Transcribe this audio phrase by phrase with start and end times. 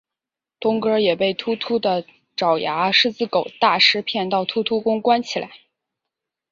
[0.59, 2.03] 冬哥儿也被秃秃的
[2.35, 5.51] 爪牙狮子狗大狮骗到秃秃宫关起来。